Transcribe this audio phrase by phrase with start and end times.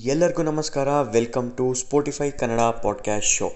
[0.00, 0.88] ಎಲ್ಲರಿಗೂ ನಮಸ್ಕಾರ.
[1.14, 3.48] Welcome to Spotify Kannada podcast show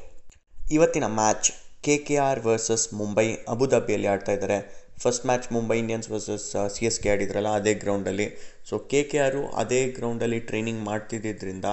[0.71, 1.48] ಇವತ್ತಿನ match
[1.82, 4.59] K K R versus Mumbai ಅಬುಧಾಬಿಯಲ್ಲಿ ಆಡ್ತಾ ಇದ್ದಾರೆ.
[5.03, 6.45] First match Mumbai Indians versus
[6.75, 8.27] C S K ಆಡಿದ್ರಲ್ಲ, ಅದೇ ಗ್ರೌಂಡಲ್ಲಿ
[8.68, 11.64] ಸೊ ಕೆ ಕೆ ಆರು ಅದೇ ಗ್ರೌಂಡಲ್ಲಿ ಟ್ರೈನಿಂಗ್ ಮಾಡ್ತಿದ್ದರಿಂದ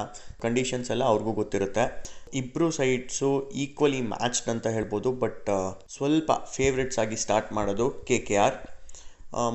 [0.41, 1.85] ಕಂಡೀಷನ್ಸ್ ಎಲ್ಲ ಅವ್ರಿಗೂ ಗೊತ್ತಿರುತ್ತೆ.
[2.33, 5.49] ಇಬ್ಬರು ಸೈಡ್ಸು ಈಕ್ವಲಿ ಮ್ಯಾಚ್ಡ್ ಅಂತ ಹೇಳ್ಬೋದು ಬಟ್
[5.95, 8.55] ಸ್ವಲ್ಪ ಫೇವ್ರೆಟ್ಸ್ ಆಗಿ ಸ್ಟಾರ್ಟ್ ಮಾಡೋದು K K R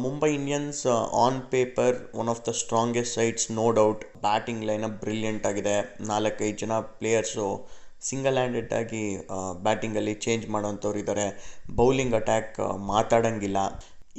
[0.05, 0.81] Mumbai Indians
[1.25, 5.77] on paper one of the strongest sides no doubt batting lineup brilliant ಆಗಿದೆ.
[6.11, 7.47] ನಾಲ್ಕೈದು ಜನ ಪ್ಲೇಯರ್ಸು
[8.09, 9.05] ಸಿಂಗಲ್ ಹ್ಯಾಂಡೆಡ್ ಆಗಿ
[9.67, 11.27] ಬ್ಯಾಟಿಂಗಲ್ಲಿ ಚೇಂಜ್ ಮಾಡೋಂಥವ್ರು ಇದ್ದಾರೆ
[11.81, 12.59] ಬೌಲಿಂಗ್ ಅಟ್ಯಾಕ್
[12.93, 13.59] ಮಾತಾಡೋಂಗಿಲ್ಲ.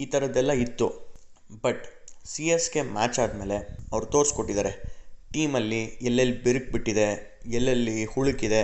[0.04, 0.90] ಈ ಥರದ್ದೆಲ್ಲ ಇತ್ತು.
[1.66, 1.84] But
[2.32, 3.58] C S K match ಆದಮೇಲೆ
[3.94, 4.74] ಅವ್ರು ತೋರಿಸ್ಕೊಟ್ಟಿದ್ದಾರೆ.
[5.34, 7.08] ಟೀಮಲ್ಲಿ ಎಲ್ಲೆಲ್ಲಿ ಬಿರುಕು ಬಿಟ್ಟಿದೆ,
[7.58, 8.64] ಎಲ್ಲೆಲ್ಲಿ ಹುಳುಕಿದೆ,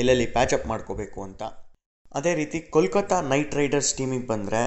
[0.00, 1.42] ಎಲ್ಲೆಲ್ಲಿ ಪ್ಯಾಚಪ್ ಮಾಡ್ಕೋಬೇಕು ಅಂತ.
[2.18, 4.60] ಅದೇ ರೀತಿ ಕೋಲ್ಕತ್ತಾ ನೈಟ್ ರೈಡರ್ಸ್ ಟೀಮಿಗೆ ಬಂದರೆ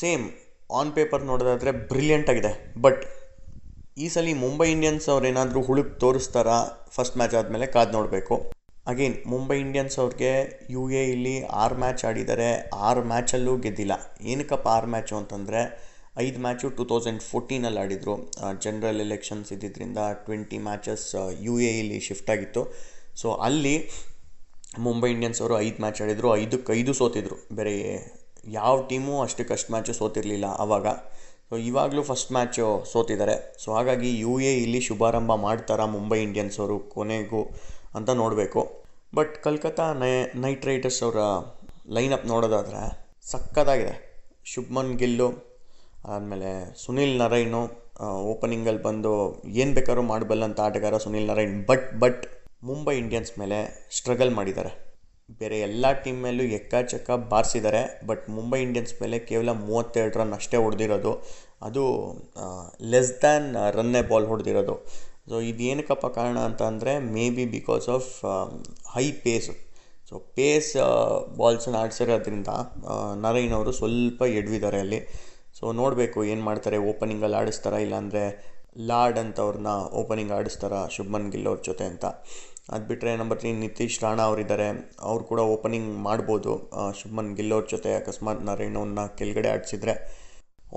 [0.00, 0.24] ಸೇಮ್
[0.78, 2.52] ಆನ್ ಪೇಪರ್ ನೋಡೋದಾದರೆ ಬ್ರಿಲಿಯಂಟ್ ಆಗಿದೆ.
[2.86, 3.02] ಬಟ್
[3.98, 6.56] ಈ ಸಲ ಮುಂಬೈ ಇಂಡಿಯನ್ಸ್ ಅವ್ರು ಏನಾದರೂ ಹುಳುಕ್ ತೋರಿಸ್ತಾರಾ?
[6.96, 8.34] ಫಸ್ಟ್ ಮ್ಯಾಚ್ ಆದಮೇಲೆ ಕಾದು ನೋಡಬೇಕು.
[8.90, 10.30] ಅಗೇನ್ ಮುಂಬೈ ಇಂಡಿಯನ್ಸ್ ಅವ್ರಿಗೆ
[10.74, 13.94] ಯು ಎ ಇಲ್ಲಿ ಆರು ಮ್ಯಾಚ್ ಆಡಿದ್ದಾರೆ ಆರು ಮ್ಯಾಚಲ್ಲೂ ಗೆದ್ದಿಲ್ಲ.
[14.32, 15.60] ಏನಕ್ಕಪ್ಪ ಆರು ಮ್ಯಾಚು ಅಂತಂದರೆ
[16.18, 18.14] ಐದು ಮ್ಯಾಚು ಟೂ ತೌಸಂಡ್ ಫೋರ್ಟೀನಲ್ಲಿ ಆಡಿದರು.
[18.64, 21.06] ಜನರಲ್ ಎಲೆಕ್ಷನ್ಸ್ ಇದ್ದಿದ್ದರಿಂದ ಟ್ವೆಂಟಿ ಮ್ಯಾಚಸ್
[21.46, 22.62] ಯು ಎ ಇಲ್ಲಿ ಶಿಫ್ಟ್ ಆಗಿತ್ತು.
[23.22, 23.76] ಸೊ ಅಲ್ಲಿ
[24.86, 26.30] ಮುಂಬೈ ಇಂಡಿಯನ್ಸ್ ಅವರು ಐದು ಮ್ಯಾಚ್ ಆಡಿದರು.
[26.42, 27.36] ಐದಕ್ಕೆ ಐದು ಸೋತಿದ್ರು.
[27.58, 27.74] ಬೇರೆ
[28.44, 30.86] ಯಾವ ಟೀಮು ಅಷ್ಟಕ್ಕಷ್ಟು ಮ್ಯಾಚು ಸೋತಿರಲಿಲ್ಲ ಆವಾಗ
[31.48, 36.78] ಸೊ ಇವಾಗಲೂ ಫಸ್ಟ್ ಮ್ಯಾಚು ಸೋತಿದ್ದಾರೆ ಸೊ ಹಾಗಾಗಿ ಯು ಎ ಇಲ್ಲಿ ಶುಭಾರಂಭ ಮಾಡ್ತಾರಾ ಮುಂಬೈ ಇಂಡಿಯನ್ಸ್ ಅವರು
[36.78, 37.42] ಕೊನೆಗೂ
[37.94, 38.60] ಅಂತ ನೋಡಬೇಕು.
[39.14, 41.20] ಬಟ್ ಕಲ್ಕತ್ತಾ ನೈ ನೈಟ್ ರೈಡರ್ಸ್ ಅವರ
[41.96, 42.82] ಲೈನಪ್ ನೋಡೋದಾದರೆ
[43.30, 43.94] ಸಕ್ಕತ್ತಾಗಿದೆ
[44.44, 45.28] ಶುಭ್ಮನ್ ಗಿಲ್ಲು
[46.04, 47.62] ಆದಮೇಲೆ ಸುನಿಲ್ ನರೈನು
[48.32, 49.12] ಓಪನಿಂಗಲ್ಲಿ ಬಂದು
[49.62, 52.22] ಏನು ಬೇಕಾದ್ರೂ ಮಾಡಬಲ್ಲಂಥ ಆಟಗಾರ Sunil Narine but but
[52.64, 53.58] Mumbai Indians ಮೇಲೆ
[53.90, 54.89] ಸ್ಟ್ರಗಲ್ ಮಾಡಿದ್ದಾರೆ.
[55.38, 61.12] ಬೇರೆ ಎಲ್ಲ ಟೀಮ್ ಮೇಲೂ ಎಕ್ಕಾಚಕ್ಕ ಬಾರಿಸಿದ್ದಾರೆ ಬಟ್ ಮುಂಬೈ ಇಂಡಿಯನ್ಸ್ ಮೇಲೆ ಕೇವಲ ಮೂವತ್ತೆರಡು ರನ್ ಅಷ್ಟೇ ಹೊಡೆದಿರೋದು.
[61.66, 61.84] ಅದು
[62.92, 64.74] ಲೆಸ್ ದ್ಯಾನ್ ರನ್ನೇ ಬಾಲ್ ಹೊಡೆದಿರೋದು.
[65.30, 68.10] ಸೊ ಇದೇನಕ್ಕಪ್ಪ ಕಾರಣ ಅಂತ ಅಂದರೆ may be because of
[68.94, 69.50] high pace
[70.08, 70.70] so pace
[71.40, 72.52] ಬಾಲ್ಸನ್ನು ಆಡಿಸಿರೋದ್ರಿಂದ
[73.24, 75.00] ನರೈನ್ ಅವರು ಸ್ವಲ್ಪ ಎಡವಿದ್ದಾರೆ ಅಲ್ಲಿ.
[75.58, 78.24] ಸೊ ನೋಡಬೇಕು ಏನು ಮಾಡ್ತಾರೆ ಓಪನಿಂಗಲ್ಲಿ ಆಡಿಸ್ತಾರಾ ಇಲ್ಲಾಂದರೆ
[78.90, 82.06] ಲಾರ್ಡ್ ಅಂತವ್ರನ್ನ ಓಪನಿಂಗ್ ಆಡಿಸ್ತಾರಾ, ಶುಭ್ಮನ್ ಗಿಲ್ ಅವ್ರ ಜೊತೆ ಅಂತ.
[82.74, 84.66] ಅದು ಬಿಟ್ಟರೆ ನಂಬರ್ ತ್ರೀ ನಿತೀಶ್ ರಾಣಾ ಅವರಿದ್ದಾರೆ.
[85.08, 86.52] ಅವ್ರು ಕೂಡ ಓಪನಿಂಗ್ ಮಾಡ್ಬೋದು.
[86.98, 89.94] ಶುಭ್ಮನ್ ಗಿಲ್ ಜೊತೆ ಅಕಸ್ಮಾತ್ ನರೇನವ್ರನ್ನ ಕೆಳಗಡೆ ಆಡಿಸಿದ್ರೆ.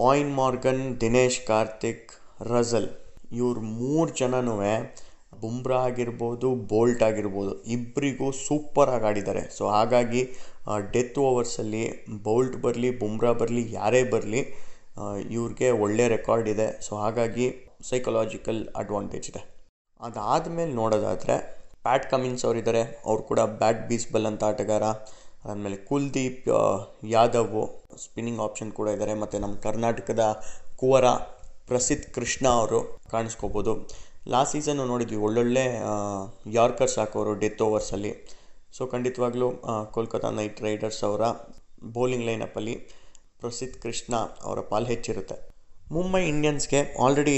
[0.10, 2.08] Eoin Morgan, Dinesh, Karthik,
[2.54, 2.90] Russell
[3.42, 4.56] ಇವ್ರು ಮೂರು ಜನನೂ
[5.44, 9.44] ಬುಮ್ರಾ ಆಗಿರ್ಬೋದು, ಬೋಲ್ಟ್ ಆಗಿರ್ಬೋದು ಇಬ್ಬರಿಗೂ ಸೂಪರಾಗಿ ಆಡಿದ್ದಾರೆ.
[9.58, 10.22] ಸೊ ಹಾಗಾಗಿ
[10.94, 11.84] ಡೆತ್ ಓವರ್ಸಲ್ಲಿ
[12.28, 14.42] ಬೋಲ್ಟ್ ಬರಲಿ, ಬುಮ್ರಾ ಬರಲಿ, ಯಾರೇ ಬರಲಿ
[15.36, 16.68] ಇವ್ರಿಗೆ ಒಳ್ಳೆ ರೆಕಾರ್ಡ್ ಇದೆ.
[16.86, 17.48] ಸೊ ಹಾಗಾಗಿ
[17.90, 19.42] ಸೈಕಲಾಜಿಕಲ್ ಅಡ್ವಾಂಟೇಜ್ ಇದೆ.
[20.00, 21.36] ಅದಾದಮೇಲೆ ನೋಡೋದಾದರೆ
[21.84, 22.82] ಪ್ಯಾಟ್ ಕಮಿನ್ಸ್ ಅವರಿದ್ದಾರೆ.
[23.10, 24.86] ಅವರು ಕೂಡ ಬ್ಯಾಟ್ ಬೀಸ್ಬಲ್ ಅಂತ ಆಟಗಾರ.
[25.52, 26.48] ಆಮೇಲೆ ಕುಲ್ದೀಪ್
[27.16, 27.56] ಯಾದವ್
[28.04, 29.14] ಸ್ಪಿನ್ನಿಂಗ್ ಆಪ್ಷನ್ ಕೂಡ ಇದ್ದಾರೆ.
[29.24, 30.26] ಮತ್ತು ನಮ್ಮ ಕರ್ನಾಟಕದ
[30.82, 31.08] ಕುವರ
[31.72, 32.80] ಪ್ರಸಿದ್ಧ ಕೃಷ್ಣ ಅವರು
[33.12, 33.74] ಕಾಣಿಸ್ಕೋಬೋದು.
[34.34, 35.20] ಲಾಸ್ಟ್ ಸೀಸನ್ನು ನೋಡಿದ್ವಿ.
[35.28, 35.66] ಒಳ್ಳೊಳ್ಳೆ
[36.58, 38.12] ಯಾರ್ಕರ್ಸ್ ಹಾಕೋರು ಡೆತ್ ಓವರ್ಸಲ್ಲಿ
[38.78, 39.48] ಸೊ ಖಂಡಿತವಾಗ್ಲೂ
[39.96, 41.24] ಕೋಲ್ಕತ್ತಾ ನೈಟ್ ರೈಡರ್ಸ್ ಅವರ
[41.96, 42.76] ಬೌಲಿಂಗ್ ಲೈನಪ್ಪಲ್ಲಿ
[43.42, 44.14] ಪ್ರಸಿದ್ಧ ಕೃಷ್ಣ
[44.48, 45.38] ಅವರ ಪಾಲು ಹೆಚ್ಚಿರುತ್ತೆ.
[45.96, 47.38] ಮುಂಬೈ ಇಂಡಿಯನ್ಸ್ಗೆ ಆಲ್ರೆಡಿ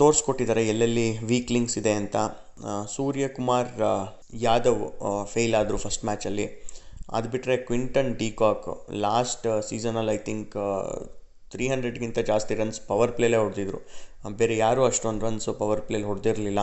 [0.00, 0.62] ತೋರಿಸ್ಕೊಟ್ಟಿದ್ದಾರೆ.
[0.72, 2.16] ಎಲ್ಲೆಲ್ಲಿ ವೀಕ್ ಲಿಂಕ್ಸ್ ಇದೆ ಅಂತ.
[2.94, 3.72] ಸೂರ್ಯಕುಮಾರ್
[4.46, 4.82] ಯಾದವ್
[5.32, 6.46] ಫೇಲ್ ಆದರು ಫಸ್ಟ್ ಮ್ಯಾಚಲ್ಲಿ
[7.16, 8.66] ಅದು ಬಿಟ್ಟರೆ ಕ್ವಿಂಟನ್ ಡಿಕಾಕ್
[9.06, 10.54] ಲಾಸ್ಟ್ ಸೀಸನಲ್ಲಿ ಐ ಥಿಂಕ್
[11.52, 13.80] ತ್ರೀ ಹಂಡ್ರೆಡ್ಗಿಂತ ಜಾಸ್ತಿ ರನ್ಸ್ ಪವರ್ ಪ್ಲೇಲೇ ಹೊಡೆದಿದ್ರು.
[14.40, 16.60] ಬೇರೆ ಯಾರೂ ಅಷ್ಟೊಂದು ರನ್ಸು ಪವರ್ ಪ್ಲೇಲಿ ಹೊಡೆದಿರಲಿಲ್ಲ.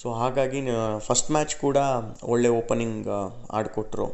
[0.00, 0.60] ಸೊ ಹಾಗಾಗಿ
[1.06, 1.78] ಫಸ್ಟ್ ಮ್ಯಾಚ್ ಕೂಡ
[2.34, 3.08] ಒಳ್ಳೆ ಓಪನಿಂಗ್
[3.50, 4.06] ಆಡಿಕೊಟ್ರು.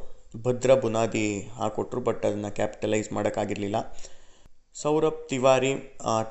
[0.42, 1.26] ಭದ್ರ ಬುನಾದಿ
[1.58, 3.78] ಹಾಕೊಟ್ರು ಬಟ್ ಅದನ್ನು ಕ್ಯಾಪಿಟಲೈಸ್ ಮಾಡೋಕ್ಕಾಗಿರಲಿಲ್ಲ
[4.76, 5.70] ಸೌರಭ್ ತಿವಾರಿ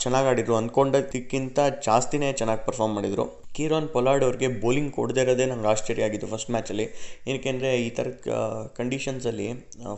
[0.04, 0.54] ಚೆನ್ನಾಗಿ ಆಡಿದರು.
[0.60, 3.26] ಅಂದ್ಕೊಂಡಿದ್ದಕ್ಕಿಂತ ಜಾಸ್ತಿನೇ ಚೆನ್ನಾಗಿ ಪರ್ಫಾರ್ಮ್ ಮಾಡಿದರು.
[3.56, 6.86] ಕಿರಾನ್ ಪೊಲಾರ್ಡ್ ಅವ್ರಿಗೆ ಬೌಲಿಂಗ್ ಕೊಡದೇ ಇರೋದೇ ನಂಗೆ ಆಶ್ಚರ್ಯ ಆಗಿದ್ದು ಫಸ್ಟ್ ಮ್ಯಾಚಲ್ಲಿ
[7.30, 8.08] ಏನಕ್ಕೆಂದರೆ ಈ ಥರ
[8.80, 9.48] ಕಂಡೀಷನ್ಸಲ್ಲಿ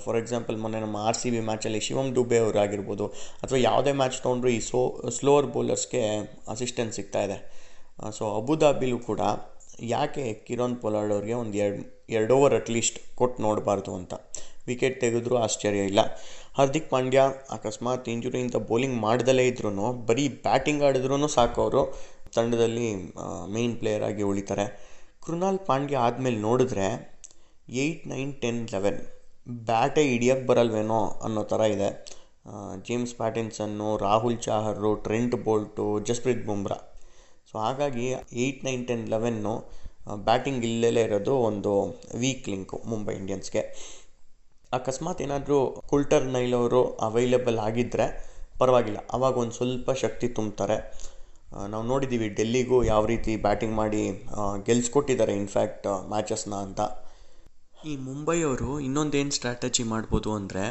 [0.04, 3.08] ಫಾರ್ ಎಕ್ಸಾಂಪಲ್ ಮೊನ್ನೆ ನಮ್ಮ ಆರ್ ಸಿ ಬಿ ಮ್ಯಾಚಲ್ಲಿ ಶಿವಮ್ ದುಬೆ ಅವರು ಆಗಿರ್ಬೋದು,
[3.44, 4.82] ಅಥವಾ ಯಾವುದೇ ಮ್ಯಾಚ್ ತೊಗೊಂಡ್ರು ಈ ಸೋ
[5.20, 6.04] ಸ್ಲೋವರ್ ಬೌಲರ್ಸ್ಗೆ
[6.56, 7.40] ಅಸಿಸ್ಟೆನ್ಸ್ ಸಿಗ್ತಾ ಇದೆ.
[8.20, 9.22] ಸೊ ಅಬುದಾಬಿಲೂ ಕೂಡ
[9.96, 11.84] ಯಾಕೆ ಕಿರಣ್ ಪೊಲಾರ್ಡ್ ಅವ್ರಿಗೆ ಒಂದು ಎರಡು
[12.18, 14.14] ಎರಡು ಓವರ್ ಅಟ್ಲೀಸ್ಟ್ ಕೊಟ್ಟು ನೋಡಬಾರ್ದು ಅಂತ.
[14.70, 16.02] ವಿಕೆಟ್ ತೆಗೆದ್ರೂ ಆಶ್ಚರ್ಯ ಇಲ್ಲ.
[16.56, 17.20] ಹಾರ್ದಿಕ್ ಪಾಂಡ್ಯ
[17.56, 19.70] ಅಕಸ್ಮಾತ್ ಇಂಜುರಿಯಿಂದ ಬೌಲಿಂಗ್ ಮಾಡ್ದಲೇ ಇದ್ರೂ
[20.10, 21.82] ಬರೀ ಬ್ಯಾಟಿಂಗ್ ಆಡಿದ್ರೂ ಸಾಕು ಅವರು.
[22.36, 22.88] ತಂಡದಲ್ಲಿ
[23.54, 24.66] ಮೇಯ್ನ್ ಪ್ಲೇಯರ್ ಆಗಿ ಉಳಿತಾರೆ.
[25.26, 26.88] ಕೃಣಾಲ್ ಪಾಂಡ್ಯ ಆದಮೇಲೆ ನೋಡಿದ್ರೆ
[27.84, 29.00] ಏಯ್ಟ್ ನೈನ್ ಟೆನ್ ಲೆವೆನ್
[29.70, 31.90] ಬ್ಯಾಟೇ ಹಿಡಿಯೋಕ್ಕೆ ಬರಲ್ವೇನೋ ಅನ್ನೋ ಥರ ಇದೆ.
[32.88, 36.78] James Pattinson Rahul Chahar Trent Boult Jasprit Bumrah
[37.50, 38.06] so ಹಾಗಾಗಿ
[38.44, 39.54] eight nine ten eleven
[40.28, 41.74] batting ಇಲ್ಲೇ ಇರೋದು ಒಂದು
[42.22, 43.64] ವೀಕ್ ಲಿಂಕು ಮುಂಬೈ ಇಂಡಿಯನ್ಸ್ಗೆ
[44.78, 45.60] ಅಕಸ್ಮಾತ್ ಏನಾದರೂ
[45.92, 48.08] ಕುಲ್ಟರ್ ನೈಲ್ ಅವರು ಅವೈಲೇಬಲ್ ಆಗಿದ್ದರೆ
[48.62, 49.00] ಪರವಾಗಿಲ್ಲ.
[49.16, 50.78] ಆವಾಗ ಒಂದು ಸ್ವಲ್ಪ ಶಕ್ತಿ ತುಂಬ್ತಾರೆ.
[51.72, 54.02] ನಾವು ನೋಡಿದ್ದೀವಿ ಡೆಲ್ಲಿಗೂ ಯಾವ ರೀತಿ ಬ್ಯಾಟಿಂಗ್ ಮಾಡಿ
[54.68, 56.82] ಗೆಲ್ಸ್ಕೊಟ್ಟಿದ್ದಾರೆ ಇನ್ಫ್ಯಾಕ್ಟ್ ಮ್ಯಾಚಸ್ನ ಅಂತ.
[57.92, 60.66] ಈ ಮುಂಬೈಯವರು ಇನ್ನೊಂದೇನು ಸ್ಟ್ರಾಟಜಿ ಮಾಡ್ಬೋದು ಅಂದರೆ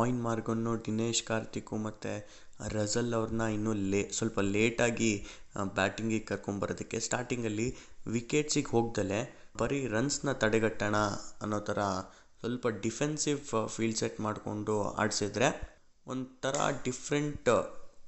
[0.00, 2.12] ಆಯಿನ್ ಮಾರ್ಗನ್ನು ದಿನೇಶ್ ಕಾರ್ತಿಕು ಮತ್ತು
[2.76, 5.12] ರಜಲ್ ಅವ್ರನ್ನ ಇನ್ನೂ ಲೇ ಸ್ವಲ್ಪ ಲೇಟಾಗಿ
[5.76, 7.68] ಬ್ಯಾಟಿಂಗಿಗೆ ಕರ್ಕೊಂಬರೋದಕ್ಕೆ ಸ್ಟಾರ್ಟಿಂಗಲ್ಲಿ
[8.14, 9.20] ವಿಕೆಟ್ಸಿಗೆ ಹೋಗ್ದಲೆ
[9.60, 10.96] ಬರೀ ರನ್ಸ್ನ ತಡೆಗಟ್ಟೋಣ
[11.44, 11.80] ಅನ್ನೋ ಥರ
[12.40, 13.40] ಸ್ವಲ್ಪ ಡಿಫೆನ್ಸಿವ್
[13.74, 15.48] ಫೀಲ್ಡ್ ಸೆಟ್ ಮಾಡಿಕೊಂಡು ಆಡಿಸಿದ್ರೆ
[16.06, 17.50] ಒಂಥರ ಡಿಫ್ರೆಂಟ್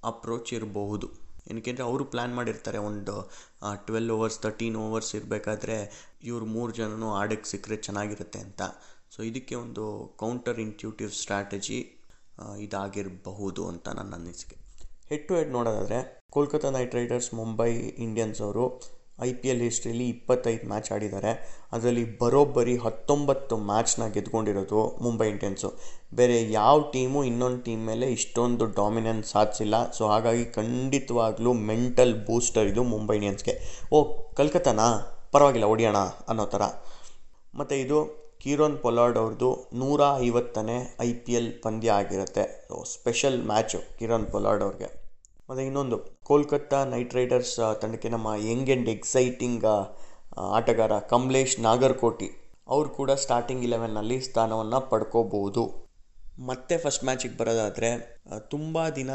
[0.04, 1.06] ಅಪ್ರೋಚ್ ಇರಬಹುದು.
[1.50, 3.14] ಏನಕ್ಕೆಂದರೆ ಅವರು ಪ್ಲ್ಯಾನ್ ಮಾಡಿರ್ತಾರೆ ಒಂದು
[3.86, 5.76] ಟ್ವೆಲ್ ಓವರ್ಸ್ ತರ್ಟೀನ್ ಓವರ್ಸ್ ಇರಬೇಕಾದ್ರೆ
[6.22, 8.62] ಇವ್ರು ಮೂರು ಜನನೂ ಆಡಕ್ಕೆ ಸಿಕ್ಕರೆ ಚೆನ್ನಾಗಿರುತ್ತೆ ಅಂತ.
[9.14, 9.84] ಸೊ ಇದಕ್ಕೆ ಒಂದು
[10.16, 11.78] ಕೌಂಟರ್ ಇಂಟ್ಯೂಟಿವ್ ಸ್ಟ್ರಾಟಜಿ
[12.60, 14.56] ಇದಾಗಿರಬಹುದು ಅಂತ ನನ್ನ ಅನಿಸಿಕೆ.
[15.10, 15.98] ಹೆಡ್ ಟು ಹೆಡ್ ನೋಡೋದಾದರೆ
[16.30, 17.70] Kolkata Knight Riders Mumbai
[18.06, 18.64] Indians ಅವರು
[19.20, 21.62] ಐ ಪಿ ಎಲ್ ಹಿಸ್ಟ್ರಿಲಿ ಇಪ್ಪತ್ತೈದು ಮ್ಯಾಚ್ ಆಡಿದ್ದಾರೆ.
[21.72, 25.72] ಅದರಲ್ಲಿ ಬರೋಬ್ಬರಿ ಹತ್ತೊಂಬತ್ತು ಮ್ಯಾಚ್ನ ಗೆದ್ಕೊಂಡಿರೋದು ಮುಂಬೈ ಇಂಡಿಯನ್ಸು.
[26.14, 29.92] ಬೇರೆ ಯಾವ ಟೀಮು ಇನ್ನೊಂದು ಟೀಮ್ ಮೇಲೆ ಇಷ್ಟೊಂದು ಡಾಮಿನೆನ್ಸ್ ಸಾಧಿಸಿಲ್ಲ.
[29.92, 33.60] ಸೊ ಹಾಗಾಗಿ ಖಂಡಿತವಾಗ್ಲೂ ಮೆಂಟಲ್ ಬೂಸ್ಟರ್ ಇದು ಮುಂಬೈ ಇಂಡಿಯನ್ಸ್ಗೆ
[33.92, 34.04] ಓ,
[34.34, 35.18] ಕಲ್ಕತ್ತಾನಾ?
[35.32, 36.62] ಪರವಾಗಿಲ್ಲ ಹೊಡಿಯೋಣ ಅನ್ನೋ ಥರ.
[37.54, 42.68] ಮತ್ತು ಇದು ಕಿರೋನ್ ಪೊಲಾರ್ಡ್ ಅವ್ರದ್ದು ನೂರ ಐವತ್ತನೇ ಐ ಪಿ ಎಲ್ ಪಂದ್ಯ ಆಗಿರುತ್ತೆ.
[42.84, 45.01] ಸ್ಪೆಷಲ್ ಮ್ಯಾಚು ಕಿರಣ್ ಪೊಲಾರ್ಡ್ ಅವ್ರಿಗೆ.
[45.48, 45.96] ಮತ್ತು ಇನ್ನೊಂದು,
[46.28, 49.64] ಕೋಲ್ಕತ್ತಾ ನೈಟ್ ರೈಡರ್ಸ್ ತಂಡಕ್ಕೆ ನಮ್ಮ ಯಂಗ್ ಆ್ಯಂಡ್ ಎಕ್ಸೈಟಿಂಗ್
[50.58, 52.28] ಆಟಗಾರ ಕಮಲೇಶ್ ನಾಗರ್ಕೋಟಿ
[52.72, 55.64] ಅವರು ಕೂಡ ಸ್ಟಾರ್ಟಿಂಗ್ ಇಲೆವೆನ್ನಲ್ಲಿ ಸ್ಥಾನವನ್ನು ಪಡ್ಕೋಬೋದು
[56.48, 57.88] ಮತ್ತೆ ಫಸ್ಟ್ ಮ್ಯಾಚಿಗೆ ಬರೋದಾದರೆ
[58.52, 59.10] ತುಂಬ ದಿನ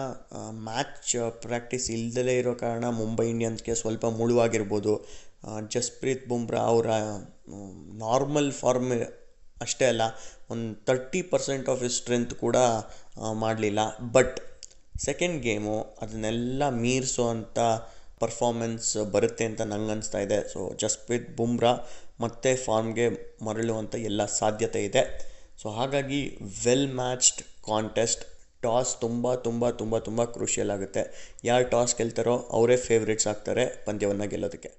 [0.67, 1.13] ಮ್ಯಾಚ್
[1.45, 4.93] ಪ್ರಾಕ್ಟೀಸ್ ಇಲ್ಲದಲೇ ಇರೋ ಕಾರಣ ಮುಂಬೈ ಇಂಡಿಯನ್ಸ್ಗೆ ಸ್ವಲ್ಪ ಮುಳುವಾಗಿರ್ಬೋದು.
[5.75, 6.89] ಜಸ್ಪ್ರೀತ್ ಬುಮ್ರಾ ಅವರ
[8.03, 8.93] ನಾರ್ಮಲ್ ಫಾರ್ಮ್
[9.65, 10.03] ಅಷ್ಟೇ ಅಲ್ಲ,
[10.53, 12.57] ಒಂದು ತರ್ಟಿ ಪರ್ಸೆಂಟ್ ಆಫ್ ಸ್ಟ್ರೆಂತ್ ಕೂಡ
[13.43, 13.79] ಮಾಡಲಿಲ್ಲ.
[14.17, 14.37] ಬಟ್
[15.05, 17.59] ಸೆಕೆಂಡ್ ಗೇಮು ಅದನ್ನೆಲ್ಲ ಮೀರಿಸೋ ಅಂಥ
[18.19, 20.49] ಪರ್ಫಾರ್ಮೆನ್ಸ್ ಬರುತ್ತೆ ಅಂತ ನಂಗೆ ಅನಿಸ್ತಾ ಇದೆ.
[20.53, 21.73] ಸೊ ಜಸ್ಪ್ರೀತ್ ಬುಮ್ರಾ
[22.21, 23.09] ಮತ್ತೆ ಫಾರ್ಮ್ಗೆ
[23.45, 25.03] ಮರಳುವಂಥ ಎಲ್ಲ ಸಾಧ್ಯತೆ ಇದೆ.
[25.61, 28.23] ಸೊ ಹಾಗಾಗಿ ವೆಲ್ ಮ್ಯಾಚ್ಡ್ ಕಾಂಟೆಸ್ಟ್
[28.61, 31.03] ಟಾಸ್ ತುಂಬ ತುಂಬ ತುಂಬ ತುಂಬ ಕ್ರೂಷಿಯಲ್ ಆಗುತ್ತೆ.
[31.43, 34.69] ಯಾರು ಟಾಸ್ ಗೆಲ್ತಾರೋ ಅವರೇ ಫೇವ್ರೇಟ್ಸ್ ಆಗ್ತಾರೆ ಪಂದ್ಯವನ್ನು ಗೆಲ್ಲೋದಕ್ಕೆ.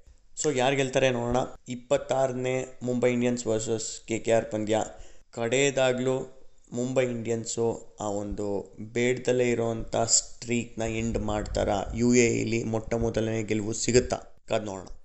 [0.43, 1.37] ಸೊ ಯಾರು ಗೆಲ್ತಾರೆ ನೋಡೋಣ.
[1.69, 4.81] ಇಪ್ಪತ್ತಾರನೇ Mumbai Indians versus K K R ಪಂದ್ಯ.
[5.31, 6.38] ಕಡೆಯದಾಗಲೂ
[6.73, 13.73] ಮುಂಬೈ ಇಂಡಿಯನ್ಸು ಆ ಒಂದು ಬೇಡ್ದಲ್ಲೇ ಇರೋವಂಥ ಸ್ಟ್ರೀಕ್ನ ಎಂಡ್ ಮಾಡ್ತಾರಾ ಯು ಎ ಇಲಿ ಮೊಟ್ಟ ಮೊದಲನೇ ಗೆಲುವು
[13.73, 14.17] ಸಿಗುತ್ತಾ?
[14.49, 14.98] ಕಾದು ನೋಡೋಣ